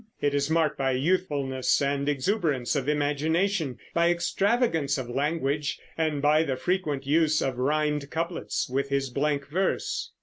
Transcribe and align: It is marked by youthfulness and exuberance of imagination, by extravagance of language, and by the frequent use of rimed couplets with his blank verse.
It 0.19 0.33
is 0.33 0.49
marked 0.49 0.79
by 0.79 0.93
youthfulness 0.93 1.79
and 1.79 2.09
exuberance 2.09 2.75
of 2.75 2.89
imagination, 2.89 3.77
by 3.93 4.09
extravagance 4.09 4.97
of 4.97 5.11
language, 5.11 5.77
and 5.95 6.23
by 6.23 6.41
the 6.41 6.55
frequent 6.55 7.05
use 7.05 7.39
of 7.39 7.59
rimed 7.59 8.09
couplets 8.09 8.67
with 8.67 8.89
his 8.89 9.11
blank 9.11 9.47
verse. 9.47 10.09